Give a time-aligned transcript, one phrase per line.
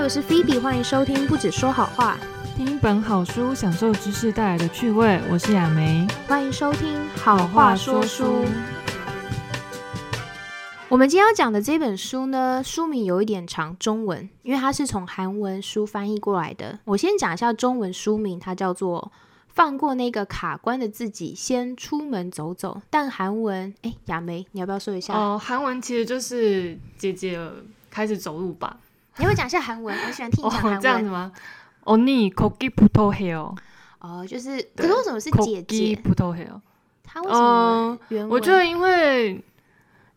[0.00, 2.18] 嗨，我是菲比，欢迎收听不止说好话，
[2.56, 5.20] 听一本好书，享受知识带来的趣味。
[5.30, 8.46] 我是亚梅，欢迎收听好话说书。
[10.88, 16.78] 我们今天要讲的这本书呢，书名有一点长，中文，因为它是从韩文书翻译过来的。
[16.86, 19.12] 我先讲一下中文书名，它叫做
[19.48, 22.78] 《放过那个卡关的自己，先出门走走》。
[22.88, 25.12] 但韩文，哎，亚梅，你要不要说一下？
[25.12, 27.38] 哦，韩文其实就是姐姐
[27.90, 28.78] 开始走路吧。
[29.18, 29.96] 你会讲一下韩文？
[30.06, 30.80] 我喜欢听你讲韩文。
[30.80, 31.32] 这样子吗？
[31.84, 33.54] 哦，你口技不透黑哦。
[33.98, 35.96] 哦，就是，可是为什么是姐姐？
[35.96, 36.60] 不透黑哦。
[37.02, 37.98] 他为什么？
[38.28, 39.42] 我觉得因为。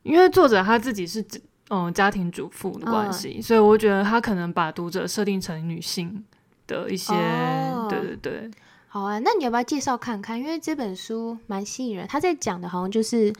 [0.03, 1.25] 因为作者他自己是
[1.69, 6.21] 嗯家庭主妇的关系，所以我觉得他可能把读者设定成女性
[6.67, 7.13] 的一些，
[7.89, 8.51] 对对对。
[8.89, 10.37] 好啊，那你要不要介绍看看？
[10.37, 13.33] 因为这本书蛮吸引人，他在讲的好像就是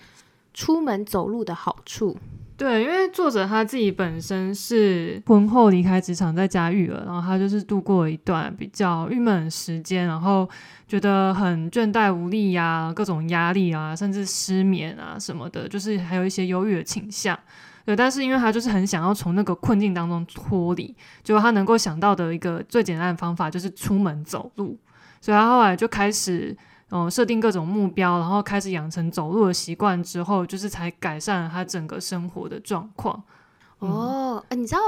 [0.54, 2.16] 出门走路的好处。
[2.56, 10.48] 对，因为作者他自己本身是婚后离开职场在家育儿，然后他就是度过一段比较郁闷的时间，然后
[10.88, 17.38] 觉得很倦怠无力呀，各种压力啊，甚至失眠啊什么的，就是还有一些忧郁的倾向。
[17.86, 24.78] 对，但是因为他就是很想要从那个困境当中脱离，就他能够想到的一个最简单的方法就是出门走路，
[25.20, 26.56] 所以他后来就开始。
[26.96, 33.24] 嗯，设定各种目标，然后开始养成走路的习惯之后，就是才改善了他整个生活的状况。
[33.80, 34.80] 哦，你知道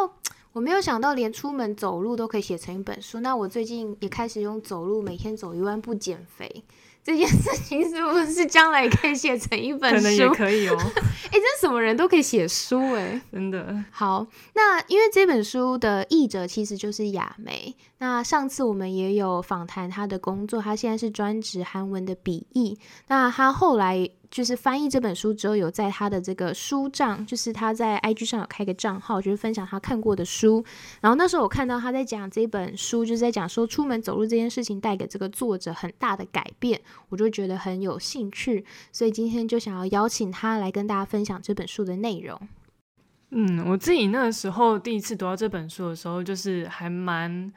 [0.53, 3.21] 我没有想到连出门走路都可以写成一本书。
[3.21, 6.63] 那我最近也开始用走路，每天走一万步减肥。
[7.05, 9.97] 这件事情是不是将来可以写成一本书？
[9.97, 10.75] 可能也可以哦。
[11.31, 13.85] 哎，这什么人都可以写书哎，真的。
[13.91, 14.25] 好，
[14.55, 17.75] 那因为这本书的译者其实就是雅梅。
[17.99, 22.79] 那上次我们也有访谈她的工作，她现在是专职韩文的笔译。
[23.07, 24.09] 那她后来。
[24.35, 30.61] 就是翻译这本书之后，有在他的这个书账，就是他在 IG 上有开个账号，就是分享他看过的书。
[30.99, 42.37] 然后那时候我看到他在讲这本书，就是在讲说出门走路这件事情带给这个作者很大的改变，我就觉得很有兴趣，所以今天就想要邀请他来跟大家分享这本书的内容。
[43.29, 47.49] 嗯，我自己那个时候第一次读到这本书的时候，就是还蛮，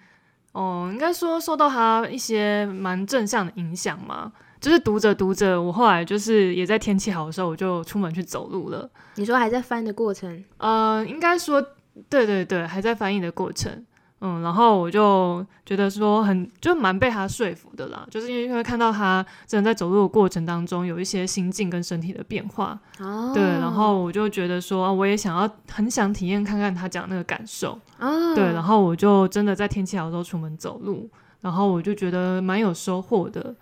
[0.53, 4.33] 哦，应该说受到他一些蛮正向的影响嘛。
[4.61, 8.89] 就是读着读着，我后来就是也在天气好的时候，我就出门去走路了。
[9.17, 10.45] 你说还在翻的过程？
[10.59, 11.61] 呃，应该说，
[12.09, 13.85] 对对对，还在翻译的过程。
[14.21, 22.77] 嗯，然后我就觉得说很就蛮被他说服的啦，就是因为因为看到他真的在走路的过程当中有一些心境跟身体的变化。
[22.99, 23.31] 哦。
[23.33, 27.79] 对，然后我就觉得说，我也想要很想体验看看他讲那个感受。
[28.01, 28.35] 哦。
[28.35, 31.09] 对，然后我就真的在天气好的时候出门走路，
[31.41, 33.55] 然后我就觉得蛮有收获的。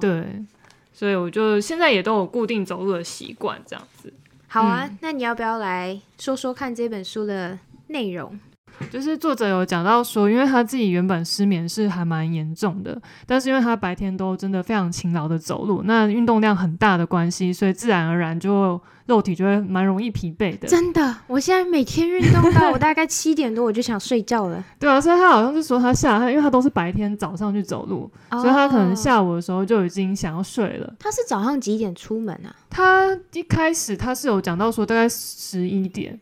[0.00, 0.44] 对，
[0.92, 4.12] 所以我就现在也都有固定走路的习惯，这样子。
[4.48, 8.38] 好啊，那你要不要来说说看这本书的内容？
[8.90, 20.66] 就是作者有讲到说，因为他自己原本失眠是还蛮严重的，但是因为他白天都真的非常勤劳的走路，那运动量很大的关系，所以自然而然就肉体就会蛮容易疲惫的。
[20.68, 24.64] 真的，我现在每天运动到我大概七点多我就想睡觉了。
[24.78, 30.94] 对啊，所以他好像是说他下他，因为他都是白天早上去走路，所以他可能下午的时候就已经想要睡了。
[30.98, 32.54] 他是早上几点出门啊？
[32.70, 36.18] 他一开始他是有讲到说大概十一点。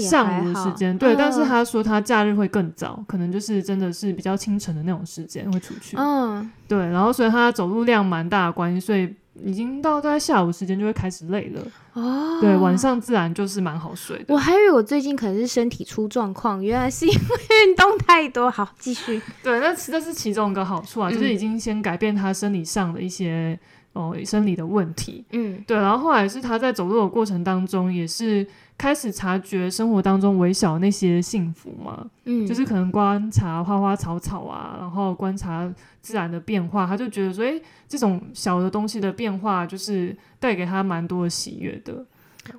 [0.00, 5.96] 上午的时间对，但是他说他假日会更早，可能就是真的是比较清晨的那种时间会出去。
[5.96, 9.14] 嗯，对，然后所以他走路量蛮大的关系，所以
[9.44, 11.62] 已经到大概下午时间就会开始累了。
[11.92, 14.34] 哦，对，晚上自然就是蛮好睡的。
[14.34, 18.50] 我还以为我最近可能是身体出状况，原来是因为运动太多。
[18.50, 19.20] 好，继续。
[19.42, 23.58] 对，那这是其中一个好处啊，就是已经先改变他生理上的一些
[23.96, 25.24] 哦生理的问题。
[25.32, 28.46] 嗯，对，然后后来是他在走路的过程当中也是。
[28.78, 35.66] 开始察觉生活当中微小那些幸福嘛，嗯，就是可能观察花花草草啊，然后观察
[36.02, 37.58] 自然的变化，他就觉得说，哎，
[37.88, 42.04] 这种小的东西的变化，就是带给他蛮多的喜悦的。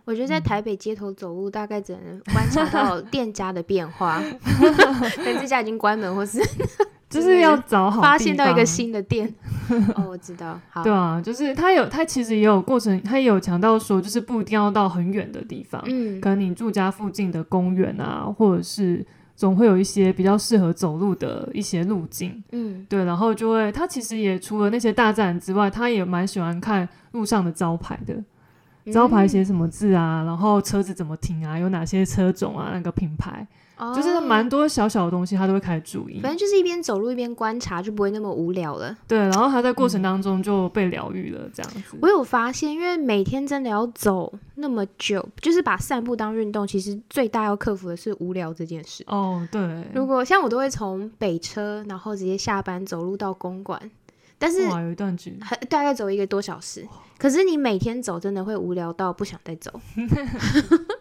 [0.05, 4.19] 我觉得在台北街头走路，大概只能观察到 店家的变化，
[5.23, 6.41] 等这家已经关门，或是。
[7.09, 9.33] 就是要找好发现到一个新的店。
[9.95, 10.59] 哦，我知道。
[10.69, 10.83] 好。
[10.83, 19.05] 对啊，就是他有他其实也有过程，他也有强调说，就是不一定要到很远的地方，嗯，可能你住家附近的公园啊，或者是
[19.35, 33.45] 总会有一些比较适合走路的一些路径，嗯，对，然后就会他其实也除了那些大自然之外，他也蛮喜欢看路上的招牌的，招牌写什么字啊，然后车子怎么停啊，有哪些车种啊，那个品牌，
[33.95, 36.19] 就是蛮多小小的东西，他都会开始注意。
[36.19, 38.95] 反正就是一边走路一边观察，就不会那么无聊了。
[39.07, 41.97] 对，然后他在过程当中就被疗愈了，这样子。
[42.01, 49.03] 我有发现，因为每天真的要走那么久，就是把散步当运动，其实最大要克服的是无聊这件事。
[49.07, 49.83] 哦，对。
[49.93, 53.79] 如果像我都会从北车，然后直接下班走路到公馆。
[54.39, 56.87] 但是有一段距离，大概走一个多小时。
[57.17, 59.71] 可是你每天走，真的会无聊到不想再走。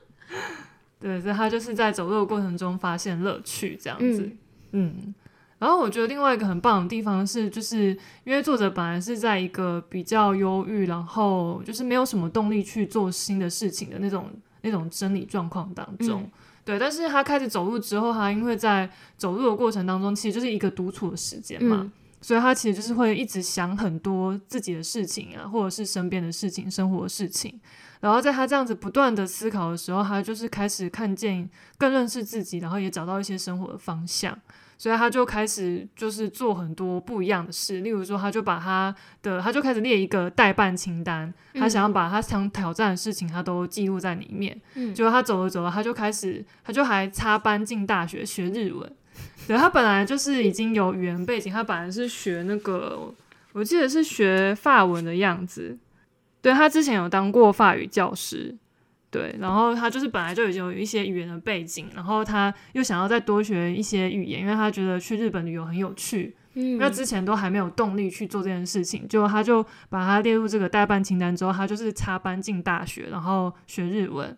[0.98, 4.30] 对，所以他就是在走路的过程中发现乐趣，这样子。
[4.72, 5.14] 嗯，
[5.58, 14.30] 然后我觉得另外一个很棒的地方是，就是因为作者本来是在一个比较忧郁，然后就是没有什么动力去做新的事情的那种
[14.62, 16.28] 那种生理状况当中。
[16.64, 21.90] 对，但是他开始走路之后，他因为在走路的过程当中，其实就是一个独处的时间嘛。
[22.26, 27.56] 所以他其实就是会一直想很多自己的事情啊，或者是身边的事情、生活的事情。
[28.00, 34.36] 然后在他这样子不断的思考的时候，他就是开始看见、更认识自己，然后也找到一些生活的方向。
[34.76, 37.80] 所以他就开始就是做很多不一样的事。
[37.82, 38.92] 例如说，他就把他
[39.22, 44.60] 的他就开始列一个代办清单，他想要把他想挑战的事情，他都记录在里面。
[44.74, 48.92] 嗯，结果他走着走着，他就开始，他就还插班进大学学日文。
[49.46, 53.14] 对他本来就是已经有语言背景，他本来是学那个，
[53.52, 55.78] 我记得是学法文的样子。
[56.42, 58.54] 对他之前有当过法语教师，
[59.10, 66.36] 对，然后他就是本来就已经有一些语言的背景，然后他又想要再多学一些语言，因为他觉得去日本旅游很有趣。
[66.54, 74.36] 嗯，那之前都还没有动力去做这件事情，就他就把他列入这个代办清单之后，他就是插班进大学，然后学日文。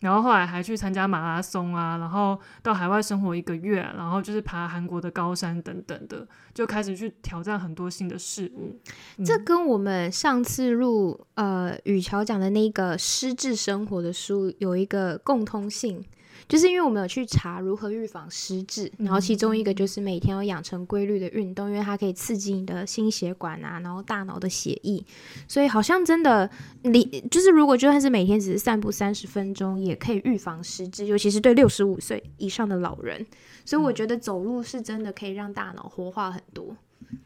[0.00, 8.78] 然后后来还去参加马拉松啊，然后到海外生活一个月，然后就是爬韩国的高山等等的，就开始去挑战很多新的事物。
[9.24, 16.04] 这跟我们上次录呃雨乔讲的那个失智生活的书有一个共通性。
[16.46, 25.02] 就是因为我们有去查如何预防失智，然后其中一个就是每天要养成规律的运动，因为它可以刺激你的心血管啊，然后大脑的血液，
[25.48, 26.48] 所以好像真的
[26.82, 33.26] 你就是如果就算是每天只是散步三十分钟，也可以预防失智，尤其是对六十五岁以上的老人。
[33.64, 36.76] 所以我觉得走路是真的可以让大脑活化很多。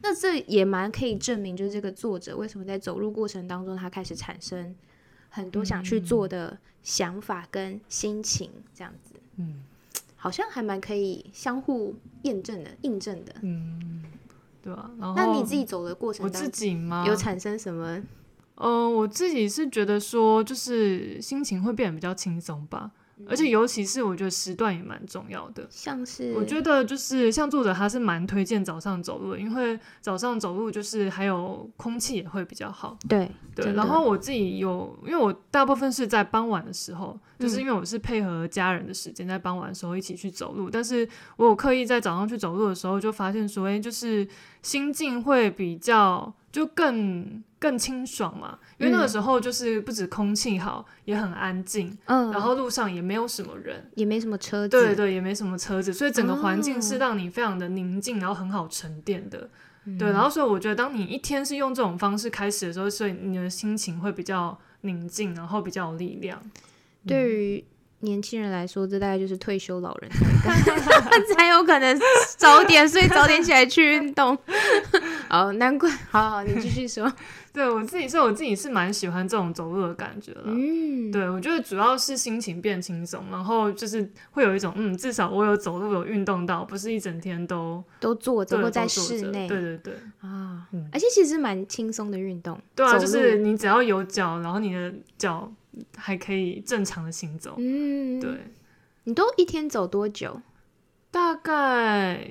[0.00, 4.74] 那这也蛮可以证明，就是这个作者为什么在走路过程当中，他开始产生
[5.34, 9.14] 很多想去做的想法跟心情，这样子。
[9.36, 9.62] 嗯，
[10.16, 13.34] 好像还蛮可以相互验证的、印证的。
[13.40, 14.04] 嗯，
[14.62, 14.90] 对啊。
[15.00, 17.04] 然后，那你自己走的过程，我自己吗？
[17.06, 18.02] 有产生什么？
[18.56, 22.90] 嗯，我自己是觉得说，就是心情会变得比较轻松吧。
[23.28, 25.66] 而且，尤其是我觉得时段也蛮重要的。
[25.70, 32.98] 像是，我觉得就是像作者他是蛮推荐早上走路，因为早上走路就是还有空气也会比较好。
[33.08, 33.72] 对对。
[33.74, 40.68] 然后我自己有，因为我大部分是在傍晚的时候，就是因为我是配合家人的时间，在傍晚的时候一起去走路。
[40.68, 44.26] 但是我有刻意在早上去走路的时候，就发现说，哎，就是
[44.62, 47.42] 心境会比较就更。
[47.62, 59.48] 更清爽嘛，因为那个时候就是不止空气好，也很安静，嗯，然后路上也没有什么人，也没什么车子，对对，也没什么车子，所以整个环境是让你非常的宁静，然后很好沉淀的，
[59.96, 66.42] 对，然后所以我觉得当你一天是用这种方式开始的时候，所以你的心情会比较宁静，然后比较有力量。
[67.06, 67.64] 对于
[68.00, 70.10] 年轻人来说，这大概就是退休老人。
[71.36, 71.96] 才有可能
[72.36, 74.36] 早点睡，早点起来去运动。
[75.30, 77.10] 哦，难怪，好好，你继续说。
[77.52, 80.44] 对我自己是，我自己是蛮喜欢这种走路的感觉了。
[80.46, 89.46] 嗯，对我觉得主要是心情变轻松，然后就是会有一种，嗯，至少我有走路有运动到，不是一整天都都坐着或在室内。
[89.46, 92.58] 对对对啊，而且其实蛮轻松的运动。
[92.74, 95.52] 对啊，就是你只要有脚，然后你的脚
[95.96, 97.54] 还可以正常的行走。
[97.58, 98.30] 嗯，对。
[99.04, 100.40] 你都一天走多久？
[101.12, 102.26] 大概，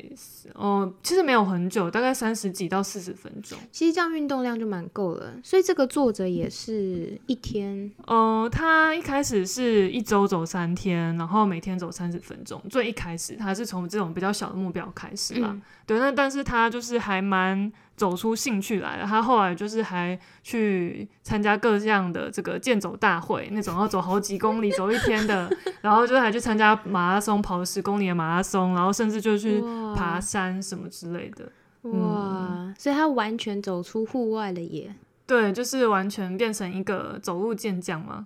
[0.56, 3.58] 哦，其实没有很久，大概三十几到四十分钟。
[3.72, 5.34] 其实这样运动量就蛮够了。
[5.44, 12.60] 所以这个作者也是一天，呃，他一开始是一周走三天，然后每天走三十分钟。
[12.72, 15.56] 最一开始他是从这种比较小的目标开始啦。
[15.86, 17.72] 对，那但是他就是还蛮。
[18.02, 25.48] 走出兴趣来了，他后来就是还去参加各项的这个健走大会，那种要走好几公里、走一天的，
[25.82, 29.62] 然后就还去参加马拉松，跑十公里的马拉松，然后甚至就去
[29.96, 31.48] 爬山什么之类的。
[31.92, 32.74] 哇！
[32.76, 34.96] 所以他完全走出户外了耶。
[35.28, 38.26] 对，就是完全变成一个走路健将嘛。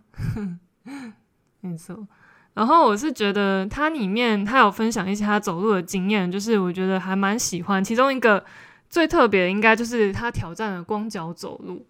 [1.60, 2.08] 没错。
[2.54, 8.42] 然后我是觉得他里面他有分享一些他走路的经验，就是我觉得还蛮喜欢，其中一个。
[8.90, 11.86] 最特别的应该就是他挑战了光脚走路，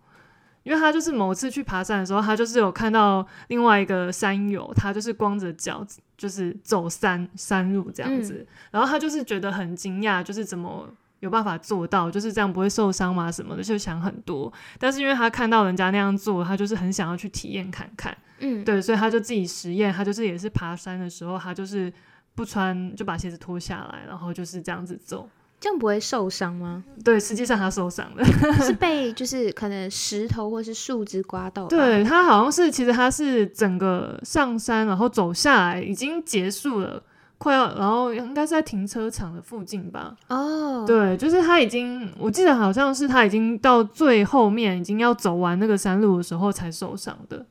[0.63, 5.85] 因为他就是某次去爬山的时候，他就是有看到另外一个山友，他就是光着脚，
[6.17, 13.31] 就是走山山路这样子，然后他就是觉得很惊讶，就是怎么有办法做到，就是这样不会受伤嘛？
[13.31, 14.51] 什么的，就想很多。
[14.79, 21.91] 但是因为他看到人家那样做，他就是很想要去体验看看，嗯，对，所以他就自己实验，他就是也是爬山的时候，他就是
[22.33, 25.29] 不穿就把鞋子脱下来，然后就是这样子走。
[25.65, 26.83] 这样不会受伤吗？
[27.03, 28.23] 对，实际上他受伤了，
[28.61, 31.65] 是被 就是可能石头或是树枝刮到。
[31.65, 37.01] 对他好像是，其实他是整个上山然后走下来已经结束了，
[37.39, 40.15] 快要然后应该是在停车场的附近吧。
[40.27, 47.43] 哦，对，就是他已经，我记得好像是他已经到最后面已经要走完那个山路的时候才受伤的。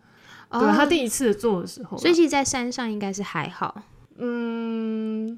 [0.50, 3.82] 哦对他第一次做的时候，所以其实，在山上应该是还好。
[4.18, 5.36] 嗯。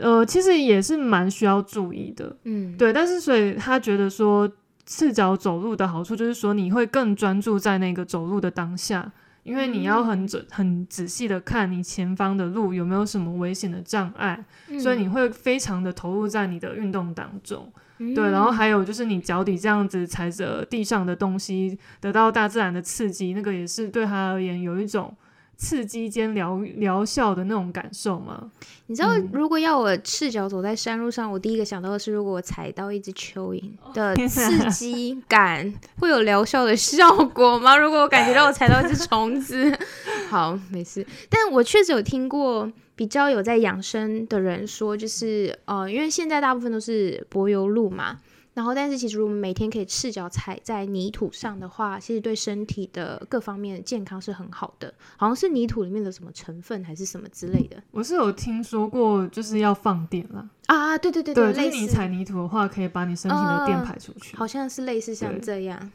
[0.00, 4.50] 呃，其实也是蛮需要注意的，嗯，对，但是所以他觉得说
[4.86, 14.78] 赤脚走路的好处就是说你会更专注在那个走路的当下，因为你要很准、很仔细的看你前方的路有没有什么危险的障碍，嗯。
[14.78, 17.72] 所以你会非常的投入在你的运动当中。
[17.98, 18.14] 嗯。
[18.14, 25.14] 对，然后还有就是你脚底这样子踩着地上的东西，得到大自然的刺激，那个也是对他而言有一种
[25.60, 28.50] 刺激兼疗疗效的那种感受吗。
[28.86, 33.62] 你知道，嗯如果要我赤脚走在山路上，我第一个想到的是，如果我踩到一只蚯蚓
[33.92, 37.76] 的 刺激感，会有疗效的效果吗？
[37.76, 39.70] 如果我感觉到我踩到一只虫子，
[40.30, 41.06] 好，没事。
[41.28, 48.18] 但我确实有听过比较有在养生的人说，就是呃，因为现在大部分都是柏油路嘛。
[48.52, 54.92] 然后，但是其实如果我们每天可以赤脚踩在泥土上的话，其实对身体的各方面健康是很好的。
[55.16, 60.48] 好像是泥土里面的什么成分还是什么之类的我是有听说过，就是要放电啦。
[60.66, 64.36] 啊，对对对对，就是你踩泥土的话，可以把你身体的电排出去。
[64.36, 65.92] 好像是类似像对这样，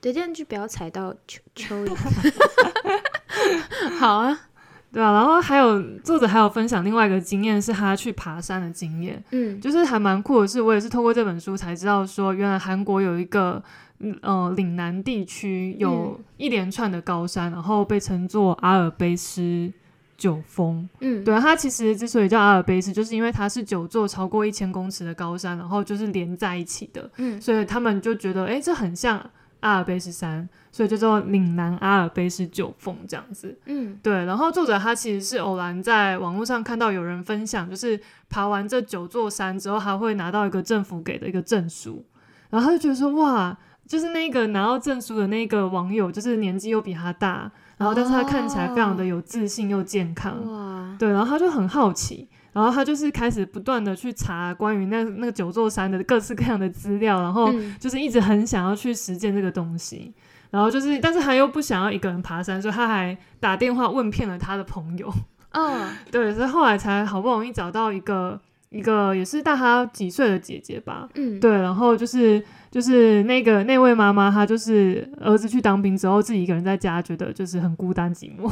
[0.00, 1.94] 对，这样就不要踩到蚯蚯蚓。
[3.98, 4.48] 好啊，
[4.94, 9.60] 对啊，然后还有作者还有分享另外一个经验，是他去爬山的经验，嗯。
[9.60, 13.60] 就是还蛮酷的是，我也是透过这本书才知道说，原来韩国有一个
[13.98, 19.72] 嗯呃岭南地区有一连串的高山，然后被称作阿尔卑斯
[20.16, 20.88] 九峰。
[21.00, 27.40] 嗯，对，它其实之所以叫阿尔卑斯，就是因为它是九座超过一千公尺的高山，然后就是连在一起的，嗯。
[27.40, 29.20] 所以他们就觉得，哎，这很像
[29.64, 33.58] 阿尔卑斯山，所以叫做岭南阿尔卑斯九峰这样子。
[33.64, 33.98] 嗯。
[34.02, 42.04] 对，然后作者他其实是偶然在网络上看到有人分享，就是爬完这九座山之后，他会拿到一个政府给的一个证书，
[42.50, 43.56] 然后他就觉得说，哇，
[43.86, 57.74] 就是那个拿到证书的那个网友，就是年纪又比他大，然后但是他看起来非常的有自信又健康，哇，对，然后他就很好奇，然后他就是开始不断的去查关于那那个九座山的各式各样的资料，然后嗯。
[57.78, 60.14] 就是一直很想要去实践这个东西，
[60.50, 65.12] 然后就是，但是他又不想要一个人爬山，所以他还打电话问骗了他的朋友，
[65.50, 78.50] 嗯 对，所以后来才好不容易找到一个一个也是大他几岁的姐姐吧，嗯，对，然后就是就是那个那位妈妈，她就是儿子去当兵之后，自己一个人在家，觉得就是很孤单寂寞，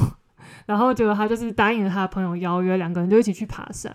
[0.67, 3.95] 然后结果他就是答应了他的朋友邀约，两个人就一起去爬山。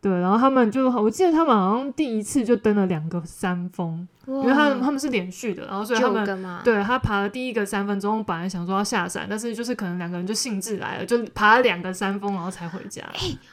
[0.00, 6.24] 对，然后他们就，我记得他们好像第一次就登了两个山峰，因因为他们他们是连续的，然后所以他们
[6.62, 13.02] 对他爬了第一个三分钟，本来想说要下山，但是就是可能两个人就兴致来了，就爬了两个山峰，然后才回家。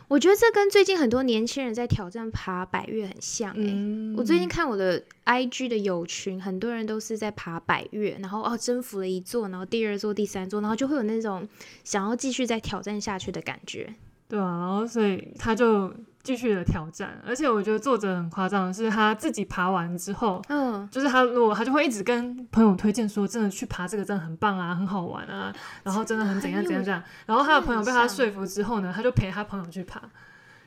[0.08, 11.48] 我觉得这跟最近很多年轻人在挑战爬百越很像哎、嗯，我最近看我的 IG 的友群，很多人都是在爬百越，然后哦征服了一座，然后第二座、第三座，然后就会有那种
[11.84, 13.96] 想要继续再挑战下去的感觉。
[14.28, 15.92] 对啊，然后所以他就
[16.26, 25.54] 继续的挑战，而且我觉得作者很夸张的是，他自己爬完之后，嗯，就是他如果他就会一直跟朋友推荐说，真的去爬这个真的很棒啊，很好玩啊，
[25.84, 30.02] 然后真的很怎样怎样怎样，然后他的朋友被他说服之后呢，他就陪他朋友去爬，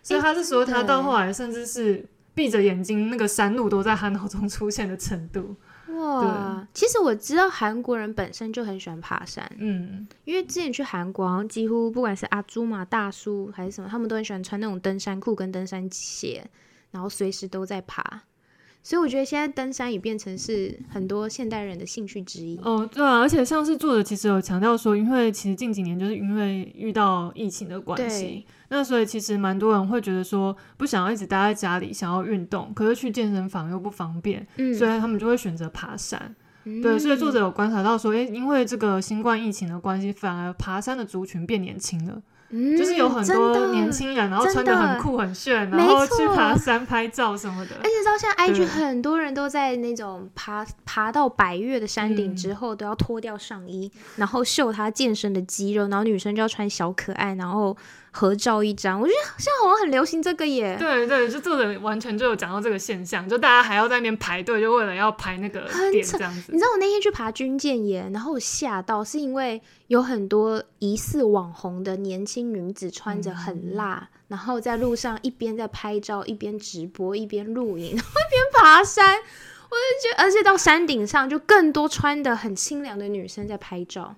[0.00, 5.56] 所以他是说他到后来甚至是闭着眼睛，那个山路都在他脑中出现的程度，
[5.96, 16.44] 哇，其实我知道韩国人本身就很喜欢爬山，嗯，因为之前去韩国，好像几乎不管是阿朱嘛、大叔还是什么，他们都很喜欢穿那种登山裤跟登山鞋，
[16.90, 18.22] 然后随时都在爬。
[18.82, 22.58] 所以我觉得现在登山也变成是很多现代人的兴趣之一。
[22.62, 36.34] 哦，对啊，而且像是作者其实有强调说，因为其实近几年就是因为遇到疫情的关系，那所以其实蛮多人会觉得说，不想要一直待在家里，想要运动，可是去健身房又不方便，嗯，所以他们就会选择爬山。
[36.64, 42.22] 嗯对，所以作者有观察到说，诶，因为这个新冠疫情的关系，反而爬山的族群变年轻了。
[42.50, 47.82] 嗯就是有很多年轻人，然后穿的很酷很炫，然后去爬山拍照什么的而。
[47.82, 57.76] 且知道现在 IG 很多人都在那种爬爬到百越的山顶嗯之后，都要脱掉上衣，然后秀他健身的肌肉，然后女生就要穿小可爱，然后
[58.10, 59.00] 合照一张。
[59.00, 60.76] 我觉得现在好像很流行这个耶。
[60.78, 66.58] 对对，就作者完全就有讲到这个现象，就大家还要在那边排队，就为了要拍那个点这样子你。
[66.58, 79.16] 知道我那天去爬军舰岩，然后我吓到，是因为有很多疑似网红的年轻女子穿着嗯很辣，然后在路上一边在拍照，一边直播，一边录影，然 后一边爬山。
[79.70, 84.16] 我就觉得，而且到山顶上就更多穿的很清凉的女生在拍照。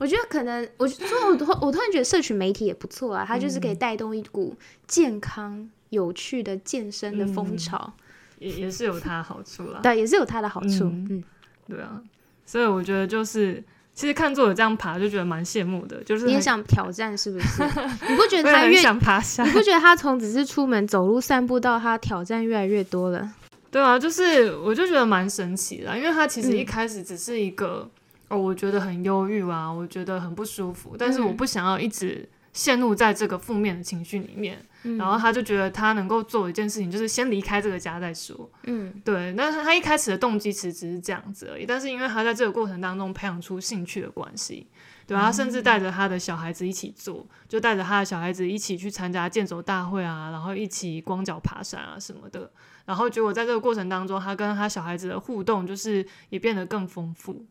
[0.00, 4.56] 我觉得可能，我所以我突我突然觉得社群媒体也不错啊，它就是可以带动一股
[4.88, 7.92] 健康、有趣的健身的风嗯潮，
[8.38, 9.80] 也也是有它的好处啦。
[9.82, 10.84] 对，也是有它的好处。
[10.84, 11.24] 嗯嗯
[11.68, 12.00] 对啊，
[12.46, 17.62] 所以我觉得就是，其实看作者这样爬就觉得蛮羡慕的，就是你也想挑战是不是？
[18.08, 19.52] 你不觉得他越想爬山你。
[19.52, 23.34] 不觉得他从只是出门走路散步到他挑战越来越多了？
[23.70, 27.88] 对啊，就是我就觉得蛮神奇的啊，因为他其实嗯一开始只是一个、
[28.30, 34.58] 哦，我觉得很忧郁啊，我觉得很不舒服，但是我嗯不想要一直陷入在这个负面的情绪里面。
[34.82, 38.50] 嗯然后他就觉得他能够做一件事情，就是先离开这个家再说。
[38.64, 44.66] 嗯对，但是他一开始的动机其实只是这样子而已，但是因为他在这个过程当中培养出兴趣的关系，
[45.06, 52.50] 对啊，他甚至带着他的小孩子一起做，就带着他的小孩子一起去参加健走大会啊，然后一起光脚爬山啊什么的，
[52.86, 57.44] 然后结果在这个过程当中，他跟他小孩子的互动就是也变得更丰富。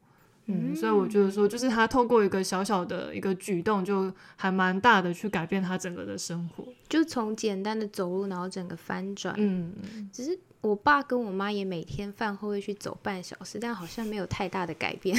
[0.49, 6.65] 嗯，所以我觉得说，就是他透过一个小小的一个举动，就还蛮大的去改变他整个的生活。
[6.87, 9.35] 就从简单的走路，然后整个翻转。
[9.37, 9.71] 嗯，
[10.11, 15.15] 只是我爸跟我妈也每天饭后会去走半小时，但好像没有太大的改变。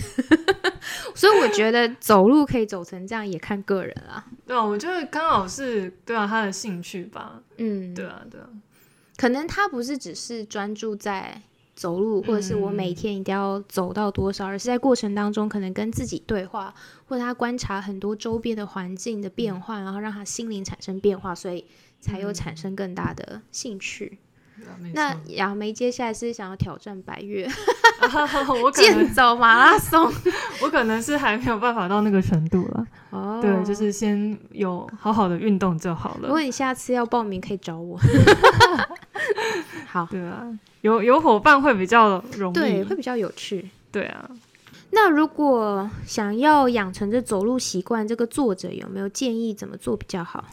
[1.15, 4.25] 所以我觉得走路可以走成这样，也看个人啦。
[4.47, 7.41] 对啊，我觉得刚好是对啊他的兴趣吧。
[7.59, 8.49] 嗯，对啊，对啊。
[9.17, 11.43] 可能他不是只是专注在
[11.81, 16.75] 走路，或者是我每天一定要走到多少，而是在过程当中可能跟自己对话，
[17.07, 21.65] 或者他观察很多周边的环境的变化，然后让他心灵产生变化，所以
[21.99, 24.19] 才有产生更大的兴趣。
[24.93, 27.49] 那错杨梅接下来是想要挑战百越
[28.63, 30.13] 我 可健能走马拉松
[30.63, 32.87] 我可能是还没有办法到那个程度了。
[33.09, 36.25] 哦对，就是先有好好的运动就好了。
[36.25, 37.99] 如果你下次要报名，可以找我。
[39.91, 40.47] 好，对啊，
[40.83, 42.55] 有有伙伴会比较容易。
[42.55, 43.69] 对，会比较有趣。
[43.91, 44.31] 对啊，
[44.91, 50.45] 那如果想要养成这走路习惯，这个作者有没有建议怎么做比较好？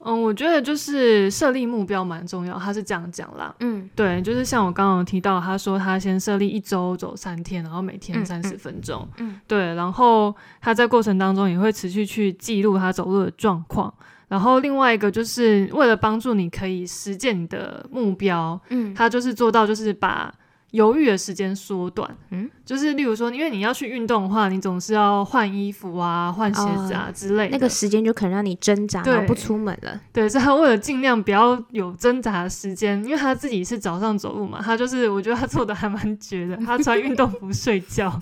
[0.00, 3.54] 嗯，我觉得就是设立目标蛮重要，他是这样讲啦。
[3.60, 9.06] 嗯对，就是像我刚刚提到，他说他先设立一周走三天，然后每天嗯三十分钟。
[9.18, 13.92] 嗯对，然后他在过程当中也会持续去记录他走路的状况。
[14.28, 20.32] 然后另外一个就是为了帮助你可以实现你的目标，嗯他就是做到就是把
[20.72, 22.14] 犹豫的时间缩短。
[22.30, 27.52] 嗯，就是例如说，因为你要去运动的话，你总是要换衣服啊、换鞋子啊、之类的。
[27.52, 29.98] 那个时间就可能让你挣扎，对然后不出门了。
[30.12, 38.20] 对，所以他为了尽量不要有挣扎的时间，因为他自己是早上走路嘛，他就是我觉得他做的还蛮绝的，他穿运动服睡觉，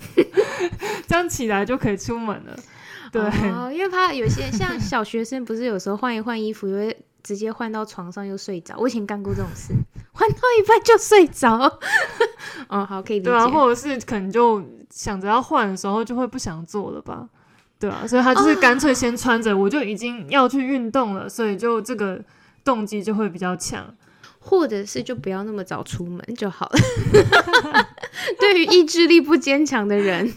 [1.05, 2.55] 这样起来就可以出门了。
[3.13, 8.75] 对，哦，因为怕有些像小学生，不是有时候换一换衣服，也会直接换到床上又睡着。
[8.77, 9.73] 我以前干过这种事，
[10.11, 11.79] 换到一半就睡着。
[12.69, 13.31] 哦，好，可以理解。
[13.31, 17.27] 对啊，或者是可能就想着要换的时候，就会不想做了吧？
[17.79, 22.19] 对啊，所以他就是干脆先穿着，我就已经要去运动了，所以就这个
[22.63, 23.93] 动机就会比较强。
[24.39, 26.79] 或者是就不要那么早出门就好了。
[28.39, 30.31] 对于意志力不坚强的人，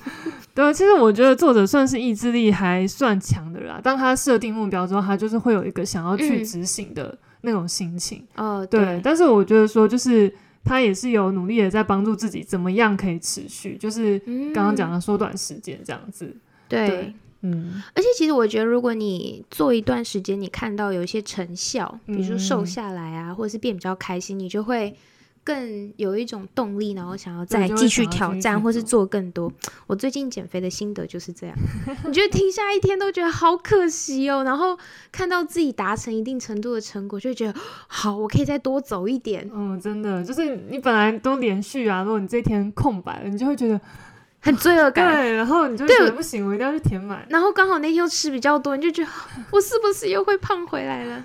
[0.61, 3.81] 对啊，其实我觉得作者算是意志力还算强的啦。
[3.83, 8.25] 当他设定目标之后，他就是会有一个想要去嗯执行的那种心情。
[8.37, 10.33] 哦，对，对，但是我觉得说，就是
[10.65, 14.19] 他也是有努力的在帮助自己，怎么样可以持续，就是
[14.55, 16.27] 刚刚讲的，缩短时间这样子。
[16.27, 17.15] 嗯对对。
[17.43, 24.95] 嗯，而且其实我觉得，如果你做一段时间，你看到有一些成效，比如说瘦嗯下来啊，或者是变比较开心，你就会
[25.43, 29.51] 更有一种动力，然后想要再继续挑战，或是做做更多。
[29.87, 31.57] 我最近减肥的心得就是这样，
[32.07, 34.79] 你觉得停下一天都觉得好可惜哦，然后
[35.11, 43.81] 看到自己达成一定程度的成果，就会觉得 好，我可以再多走一点，嗯，真的就是你本来都连续啊，如果你这一天空白了，你就会觉得
[44.43, 45.15] 很罪恶感。
[45.15, 47.27] 对，然后你就觉得不行，我一定要去填满。
[47.31, 49.11] 然后刚好那天又吃比较多，你就觉得
[49.53, 51.25] 我是不是又会胖回来了？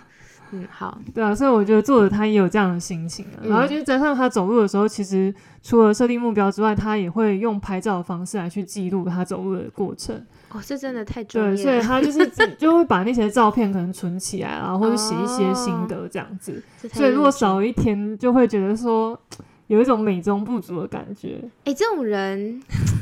[0.62, 3.38] 嗯，好，对啊，所以我觉得作者他也有这样的心情啊。
[3.44, 10.16] 嗯然后就是加上他走路的时候，其实除了设定目标之外，他也会用拍照的方式来去记录他走路的过程。
[10.50, 12.26] 哦，这真的太专对，所以，他就是
[12.58, 16.64] 就会把那些照片可能存起来啊，或者写一些心得这样子。
[16.94, 19.20] 所以如果少一天，就会觉得说
[19.68, 21.42] 有一种美中不足的感觉。
[21.66, 22.62] 哎、这种人，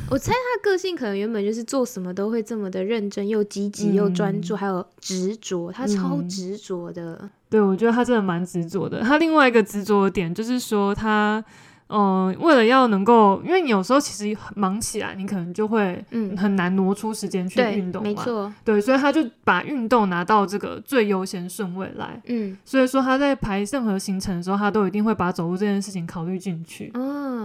[0.10, 5.72] 我猜他个性可能原本就是做什么都会这么的认真，又积极，又专注，嗯还有执着。
[5.72, 7.30] 他超嗯执着的。
[7.50, 9.02] 对，我觉得他真的蛮执着的。
[9.02, 11.44] 他另外一个执着的点就是说他。
[11.90, 18.10] 嗯，为了要能够，因为你有时候其实忙起来，你可能就会嗯，很难挪出时间去运，动嘛。
[18.10, 18.52] 没错。
[18.64, 22.20] 对，所以他就把运动拿到这个最优先顺位来。
[22.26, 26.90] 嗯，所以说他在排任何行程的时候，他都一定会把走路这件事情考虑进去。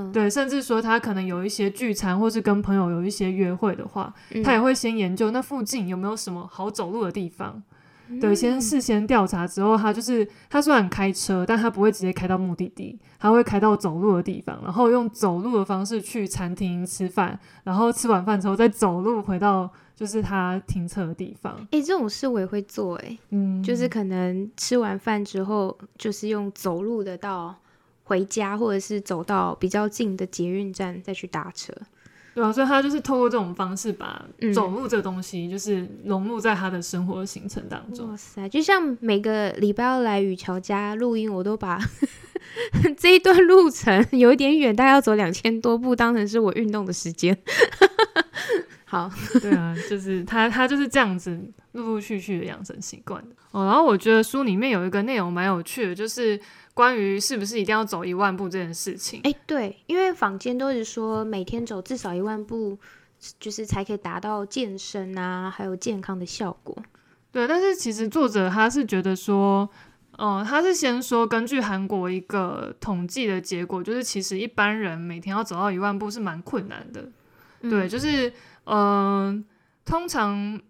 [0.08, 7.62] 哦，对，甚至说他可能有一些聚餐，或是跟朋友有一些约会的话，嗯他也会先研究那附近有没有什么好走路的地方。
[8.10, 21.54] 嗯对，先事先调查之后，他就是他虽然开车，但他不会直接开到目的地，他会开到走路的地方，然后用走路的方式去餐厅吃饭，然后吃完饭之后再走路回到就是他停车的地方。
[21.70, 27.54] 哎、这种事我也会做、哎、嗯，就是可能吃完饭之后，就是用走路的到
[28.08, 31.72] 回家，或者是走到比较近的捷运站再去搭车。
[32.34, 38.08] 对啊，所以他就是透过这种方式把嗯走路这个东西，就是融入在他的生活行程当中。
[38.08, 38.48] 哇塞！
[38.48, 41.78] 就像每个礼拜要来雨乔家录音，我都把
[42.96, 47.36] 这一段路程有一点远，大概要走两千多步，当成是我运动的时间。
[48.86, 49.10] 好，
[49.42, 51.38] 对啊，就是他，他就是这样子
[51.72, 53.34] 陆陆续续的养成习惯的。
[53.50, 56.40] 哦，然后我觉得书里面有一个内容蛮有趣的，就是
[56.78, 59.20] 关于是不是一定要走一万步这件事情。
[59.24, 62.78] 哎、对，因为坊间都是说每天走至少一万步，
[63.40, 66.80] 就是才可以达到健身啊，还有健康的效果。
[67.32, 69.68] 对，但是其实作者他是觉得说，
[70.18, 77.10] 嗯、他是先说根据韩国一个统计的结果，就是其实一般人每天要走到一万步是蛮困难的。
[77.62, 78.32] 对，嗯就是
[78.66, 79.44] 嗯、
[79.84, 80.60] 通常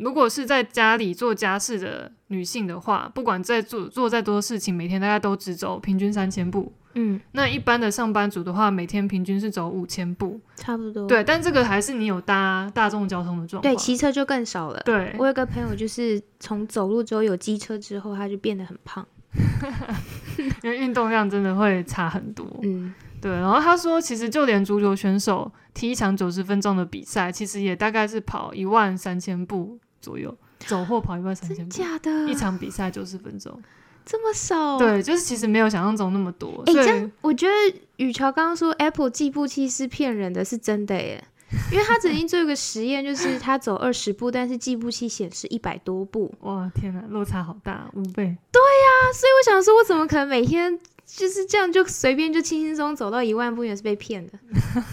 [0.00, 6.72] 如果是在家里做家事的女性的话，不管在做做再多事情，每天大概都只走平均三千步。
[6.94, 10.40] 嗯，那一般的上班族的话，每天平均是走五千步。
[10.56, 11.06] 差不多。
[11.06, 13.72] 对，但这个还是你有搭大众交通的状况。
[13.72, 14.82] 对，骑车就更少了。
[14.84, 19.06] 对我有个朋友，就是从走路之后有机车之后，他就变得很胖。
[20.64, 22.44] 因为运动量真的会差很多。
[22.64, 31.74] 嗯，对，然后他说，其实就连足球选手踢一场九十分钟的比赛，其实也大概是跑一万三千步左右，走或跑一万三千真步。
[31.74, 32.28] 假的？
[32.28, 33.60] 一场比赛九十分钟，
[34.04, 34.78] 这么少？。
[34.78, 37.52] 对，就是其实没有想象中那么多，哎、这样我觉得
[37.96, 41.24] 宇乔刚刚说 Apple 计步器是骗人的，是真的耶。
[41.72, 46.32] 因为他曾经做一个实验，就是他走二十步，但是计步器显示一百多步。
[46.42, 48.36] 哇，天哪，落差好大，五倍。
[48.52, 53.64] 对呀所以我想说，我怎么可能每天就是这样就随便就轻轻松走到一万步？
[53.64, 54.38] 也是被骗的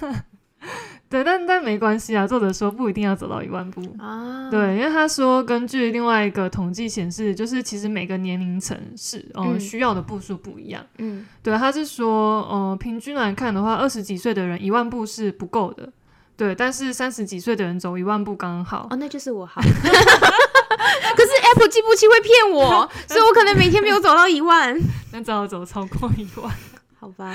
[1.09, 3.81] 对，但但没关系啊，作者说不一定要走到一万步。
[3.97, 4.49] 啊。
[4.51, 10.85] 对，因为他说，根据另外一个统计显示，就是其实每个年龄层是，嗯、嗯需要的步数不一样。
[10.97, 15.89] 嗯，对，他是说，呃，平均来看的话，二十几岁的人一万步是不够的，
[16.35, 18.87] 对，但是三十几岁的人走一万步刚刚好。
[18.89, 19.61] 哦，那就是我好。
[21.17, 24.77] 可是 Apple 计步器会骗我，所以我可能每天没有走到一万。
[25.13, 26.53] 那只好走超过一万，
[26.99, 27.33] 好吧，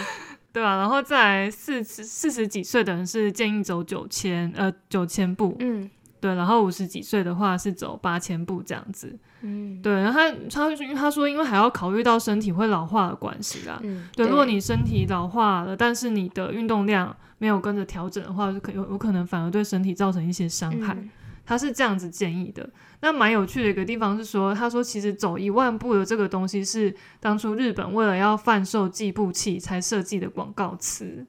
[0.52, 20.94] 对啊，然后再来四十四十几岁的人是建议走九千呃九千步，嗯对，然后五十几岁的话是走八千步这样子，嗯对，然后他他他说，因为还要考虑到身体会老化的关系啦，嗯，对，如果你身体老化了，但是你的运动量没有跟着调整的话，就可有有可能反而对身体造成一些伤害。
[20.94, 21.10] 嗯
[21.44, 22.68] 他是这样子建议的。
[23.00, 31.26] 那蛮有趣的一个地方是说，他说其实走一万步的这个东西是当初日本为了要贩售计步器才设计的广告词。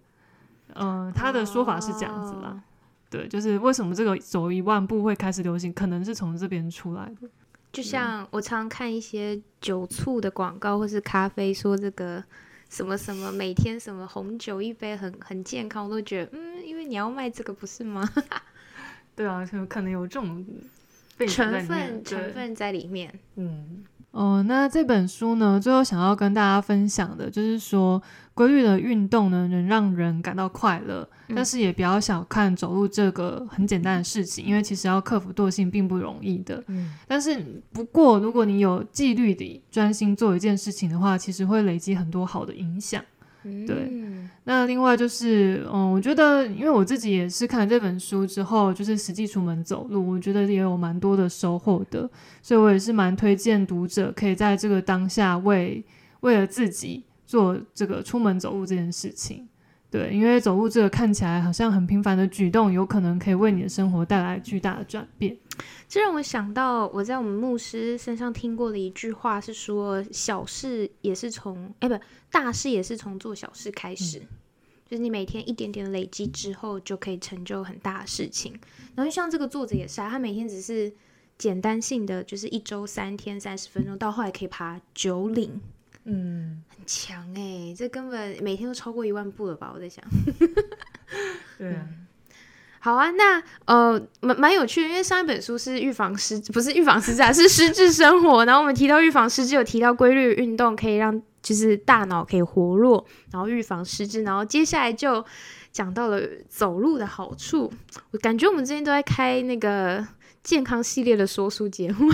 [0.75, 2.49] 嗯、他的说法是这样子啦。
[2.49, 2.61] 哦
[3.09, 7.29] 对，就是为什么这个走一万步会开始流行，可能是从这边出来的。
[7.71, 12.23] 就像我常看一些酒醋的广告或是咖啡，说这个
[12.69, 18.07] 什么什么每天什么红酒一杯很很健康，我都觉得嗯，因为你要卖这个不是吗？
[19.15, 20.45] 对啊，就可能有这种
[21.27, 23.13] 成分成分在里面。
[23.35, 28.01] 嗯，哦，那这本书呢，最后想要跟大家分享的就是说，
[28.33, 36.63] 规律的运动呢，能让人感到快乐，嗯但是也不要小看走路这个很简单的事情，因为其实要克服惰性并不容易的。
[36.67, 43.03] 嗯但是不过，如果你有纪律地专心做一件事情的话，其实会累积很多好的影响。
[43.43, 43.92] 对嗯
[44.45, 52.09] 那另外就是，嗯，我觉得，因为我自己也是看了这本书之后，就是实际出门走路，我觉得也有蛮多的收获的，
[52.41, 55.83] 所以我也是蛮推荐读者可以在这个当下为
[56.19, 59.47] 为了自己做这个出门走路这件事情。
[59.93, 65.37] 对，因为走路这个看起来好像很平凡的举动，有可能可以为你的生活带来巨大的转变。
[65.87, 71.95] 这让我想到我在我们牧师身上听过的一句话，是说小事也是从哎不
[72.31, 74.17] 大事也是从做小事开始，
[74.89, 78.51] 就是你每天一点点累积之后，就可以成就很大的事情。
[78.95, 80.91] 然后像这个作者也是啊，他每天只是
[81.37, 85.61] 简单性的，就是一周三天三十分钟，到后来可以爬九岭。
[86.05, 89.71] 嗯，很强哎，这根本每天都超过一万步了吧？
[89.73, 90.03] 我在想。
[91.57, 91.73] 对，
[92.79, 98.43] 好啊，那呃，蛮蛮有趣的，因为上一本书是预防失，不是预防失智， 是失智生活。
[98.43, 104.23] 然后我们提到预防失智，有提到规律运动可以让就是大脑可以活络，然后预防失智。
[104.23, 105.23] 然后接下来就
[105.71, 107.71] 讲到了走路的好处。
[108.11, 110.05] 我感觉我们之前都在开那个
[110.43, 112.11] 健康系列的说书节目。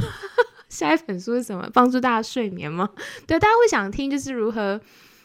[0.71, 1.67] 下一本书是什么？
[1.73, 2.88] 帮助大家睡眠吗？
[3.27, 4.79] 对，大家会想听就是如何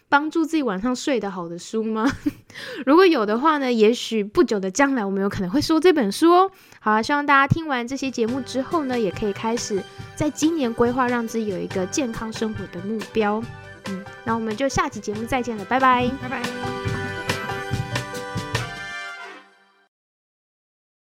[0.08, 2.10] 帮助自己晚上睡得好的书吗？
[2.86, 6.50] 如果有的话呢，也许不久的将来我们有可能会说这本书哦。
[6.80, 9.82] 好啊，希望大家听完这些节目之后呢，也可以开始
[10.14, 13.42] 在今年规划，让自己有一个健康生活的目标。
[13.88, 16.83] 嗯，那我们就下期节目再见了，拜拜，拜拜。